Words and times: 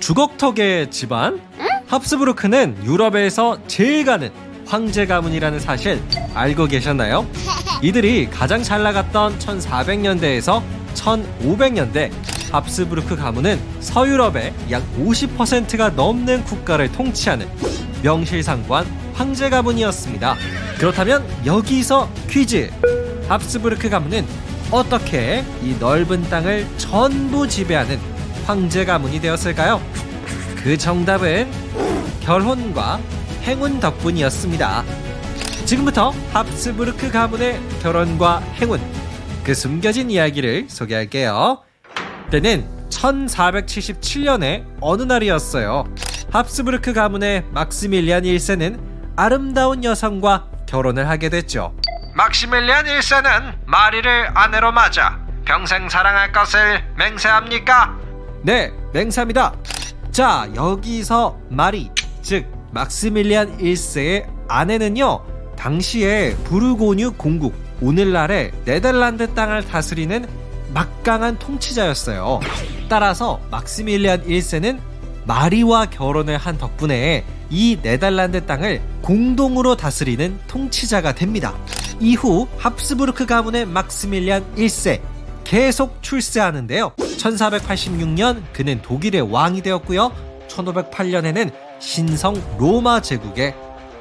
주걱턱의 0.00 0.90
집안 0.90 1.40
합스부르크는 1.88 2.84
유럽에서 2.84 3.58
제일 3.66 4.04
가는 4.04 4.30
황제 4.66 5.06
가문이라는 5.06 5.60
사실 5.60 6.02
알고 6.34 6.66
계셨나요? 6.66 7.26
이들이 7.82 8.28
가장 8.30 8.62
잘 8.62 8.82
나갔던 8.82 9.38
1400년대에서 9.38 10.62
1500년대 10.94 12.10
합스부르크 12.50 13.16
가문은 13.16 13.60
서유럽의 13.80 14.52
약 14.70 14.82
50%가 14.98 15.90
넘는 15.90 16.44
국가를 16.44 16.90
통치하는 16.90 17.46
명실상부한 18.02 18.86
황제 19.14 19.50
가문이었습니다. 19.50 20.36
그렇다면 20.78 21.26
여기서 21.44 22.08
퀴즈. 22.28 22.70
합스부르크 23.28 23.88
가문은 23.90 24.24
어떻게 24.70 25.44
이 25.62 25.74
넓은 25.78 26.22
땅을 26.28 26.66
전부 26.76 27.46
지배하는 27.48 27.98
황제 28.46 28.84
가문이 28.84 29.20
되었을까요? 29.20 29.82
그 30.62 30.78
정답은 30.78 31.50
결혼과 32.20 33.00
행운 33.42 33.80
덕분이었습니다. 33.80 34.84
지금부터 35.64 36.10
합스부르크 36.32 37.10
가문의 37.10 37.60
결혼과 37.82 38.38
행운, 38.60 38.80
그 39.42 39.52
숨겨진 39.52 40.10
이야기를 40.12 40.66
소개할게요. 40.68 41.62
때는 42.30 42.64
1477년의 42.88 44.64
어느 44.80 45.02
날이었어요. 45.02 45.84
합스부르크 46.30 46.92
가문의 46.92 47.44
막스밀리안 47.50 48.22
1세는 48.22 48.78
아름다운 49.16 49.82
여성과 49.82 50.46
결혼을 50.66 51.08
하게 51.08 51.30
됐죠. 51.30 51.74
막시밀리안 52.14 52.84
1세는 52.84 53.54
마리를 53.66 54.30
아내로 54.34 54.70
맞아 54.70 55.18
평생 55.44 55.88
사랑할 55.88 56.30
것을 56.32 56.84
맹세합니까? 56.96 58.05
네, 58.46 58.72
맹세합니다. 58.92 59.56
자, 60.12 60.48
여기서 60.54 61.36
마리, 61.48 61.90
즉 62.22 62.46
막스밀리안 62.70 63.58
1세의 63.58 64.24
아내는요. 64.46 65.20
당시에 65.56 66.36
부르고뉴 66.44 67.14
공국, 67.14 67.56
오늘날의 67.80 68.52
네덜란드 68.64 69.34
땅을 69.34 69.66
다스리는 69.66 70.24
막강한 70.72 71.40
통치자였어요. 71.40 72.38
따라서 72.88 73.40
막스밀리안 73.50 74.22
1세는 74.22 74.78
마리와 75.24 75.86
결혼을 75.86 76.36
한 76.36 76.56
덕분에 76.56 77.24
이 77.50 77.78
네덜란드 77.82 78.46
땅을 78.46 78.80
공동으로 79.02 79.76
다스리는 79.76 80.38
통치자가 80.46 81.16
됩니다. 81.16 81.52
이후 81.98 82.46
합스부르크 82.58 83.26
가문의 83.26 83.66
막스밀리안 83.66 84.54
1세 84.54 85.00
계속 85.42 86.00
출세하는데요. 86.00 86.92
1486년 87.26 88.42
그는 88.52 88.80
독일의 88.82 89.32
왕이 89.32 89.62
되었고요. 89.62 90.12
1508년에는 90.48 91.52
신성 91.80 92.40
로마 92.58 93.00
제국의 93.00 93.54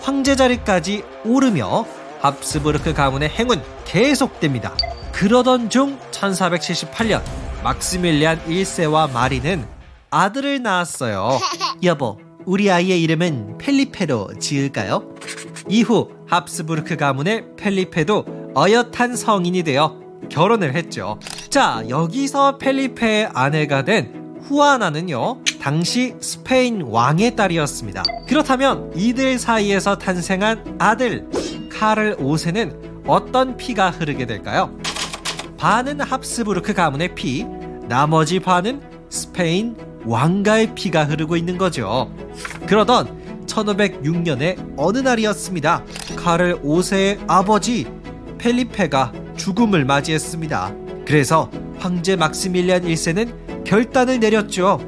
황제 0.00 0.34
자리까지 0.34 1.04
오르며 1.24 1.84
합스부르크 2.20 2.94
가문의 2.94 3.28
행운 3.28 3.62
계속됩니다. 3.84 4.76
그러던 5.12 5.68
중 5.70 5.98
1478년 6.10 7.22
막스밀리안 7.62 8.40
1세와 8.46 9.10
마리는 9.12 9.66
아들을 10.10 10.62
낳았어요. 10.62 11.38
여보, 11.84 12.18
우리 12.46 12.70
아이의 12.70 13.02
이름은 13.02 13.58
펠리페로 13.58 14.38
지을까요? 14.40 15.14
이후 15.68 16.10
합스부르크 16.26 16.96
가문의 16.96 17.44
펠리페도 17.56 18.52
어엿한 18.56 19.14
성인이 19.14 19.62
되어 19.62 19.99
결혼을 20.30 20.74
했죠. 20.74 21.18
자, 21.50 21.82
여기서 21.88 22.58
펠리페의 22.58 23.30
아내가 23.34 23.84
된 23.84 24.38
후아나는요, 24.42 25.44
당시 25.60 26.14
스페인 26.20 26.82
왕의 26.82 27.36
딸이었습니다. 27.36 28.02
그렇다면 28.26 28.90
이들 28.96 29.38
사이에서 29.38 29.98
탄생한 29.98 30.76
아들 30.78 31.28
카를 31.70 32.16
5세는 32.16 33.04
어떤 33.06 33.56
피가 33.56 33.90
흐르게 33.90 34.26
될까요? 34.26 34.76
반은 35.58 36.00
합스부르크 36.00 36.72
가문의 36.72 37.14
피, 37.14 37.44
나머지 37.88 38.40
반은 38.40 38.80
스페인 39.10 39.76
왕가의 40.04 40.74
피가 40.74 41.04
흐르고 41.04 41.36
있는 41.36 41.58
거죠. 41.58 42.10
그러던 42.66 43.46
1506년의 43.46 44.74
어느 44.76 44.98
날이었습니다. 44.98 45.84
카를 46.16 46.60
5세의 46.62 47.24
아버지 47.26 47.86
펠리페가 48.38 49.12
죽음을 49.44 49.86
맞이했습니다. 49.86 50.74
그래서 51.06 51.50
황제 51.78 52.14
막스밀리안 52.14 52.82
1세는 52.82 53.64
결단을 53.64 54.20
내렸죠. 54.20 54.84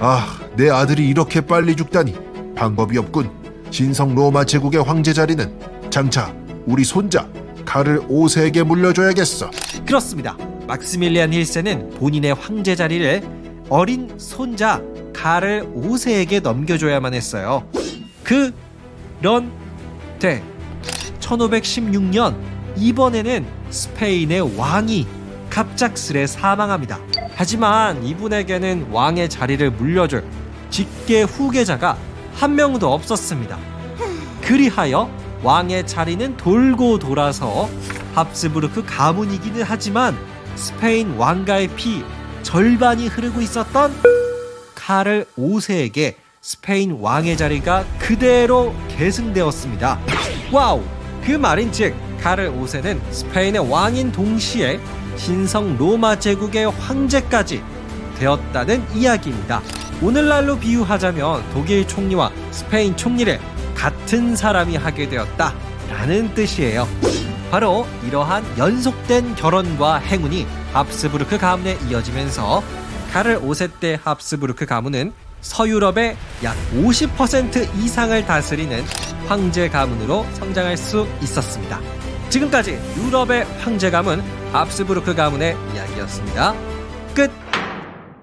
아, 0.00 0.40
내 0.56 0.68
아들이 0.68 1.08
이렇게 1.08 1.40
빨리 1.40 1.76
죽다니 1.76 2.14
방법이 2.56 2.98
없군. 2.98 3.30
신성 3.70 4.16
로마 4.16 4.44
제국의 4.44 4.82
황제 4.82 5.12
자리는 5.12 5.56
장차 5.88 6.34
우리 6.66 6.82
손자 6.82 7.28
카를 7.64 8.00
5세에게 8.00 8.64
물려줘야겠어. 8.64 9.50
그렇습니다. 9.86 10.36
막스밀리안 10.66 11.30
1세는 11.30 11.96
본인의 11.96 12.34
황제 12.34 12.74
자리를 12.74 13.22
어린 13.68 14.12
손자 14.18 14.82
카를 15.14 15.62
5세에게 15.76 16.42
넘겨줘야만 16.42 17.14
했어요. 17.14 17.64
그런데 18.24 20.42
1516년 21.20 22.34
이번에는 22.76 23.46
스페인의 23.70 24.56
왕이 24.56 25.06
갑작스레 25.50 26.26
사망합니다. 26.26 26.98
하지만 27.34 28.04
이분에게는 28.04 28.88
왕의 28.90 29.28
자리를 29.28 29.70
물려줄 29.70 30.24
직계 30.70 31.22
후계자가 31.22 31.96
한 32.34 32.54
명도 32.54 32.92
없었습니다. 32.92 33.58
그리하여 34.42 35.10
왕의 35.42 35.86
자리는 35.86 36.36
돌고 36.36 36.98
돌아서 36.98 37.68
합스부르크 38.14 38.84
가문이기는 38.86 39.62
하지만 39.62 40.16
스페인 40.54 41.16
왕가의 41.16 41.68
피 41.76 42.04
절반이 42.42 43.08
흐르고 43.08 43.40
있었던 43.40 43.94
카를 44.74 45.26
5세에게 45.38 46.14
스페인 46.40 46.92
왕의 47.00 47.36
자리가 47.36 47.84
그대로 47.98 48.74
계승되었습니다. 48.88 50.00
와우! 50.52 50.82
그 51.22 51.32
말인즉 51.32 51.94
카를 52.22 52.50
5세는 52.50 53.00
스페인의 53.10 53.70
왕인 53.70 54.12
동시에 54.12 54.80
신성 55.16 55.76
로마 55.76 56.18
제국의 56.18 56.70
황제까지 56.70 57.62
되었다는 58.18 58.84
이야기입니다. 58.94 59.62
오늘날로 60.02 60.58
비유하자면 60.58 61.50
독일 61.52 61.86
총리와 61.86 62.30
스페인 62.50 62.96
총리를 62.96 63.38
같은 63.74 64.36
사람이 64.36 64.76
하게 64.76 65.08
되었다라는 65.08 66.34
뜻이에요. 66.34 66.86
바로 67.50 67.86
이러한 68.06 68.44
연속된 68.58 69.34
결혼과 69.34 69.96
행운이 69.96 70.46
합스부르크 70.72 71.38
가문에 71.38 71.78
이어지면서 71.88 72.62
카를 73.12 73.40
5세 73.40 73.70
때 73.80 73.98
합스부르크 74.02 74.66
가문은 74.66 75.12
서유럽의 75.40 76.16
약 76.44 76.56
50% 76.74 77.74
이상을 77.78 78.24
다스리는 78.26 78.84
황제 79.26 79.68
가문으로 79.68 80.26
성장할 80.34 80.76
수 80.76 81.08
있었습니다. 81.22 81.80
지금까지 82.30 82.78
유럽의 82.96 83.44
황제 83.60 83.90
가문 83.90 84.22
합스부르크 84.52 85.14
가문의 85.14 85.56
이야기였습니다. 85.74 86.54
끝! 87.14 87.39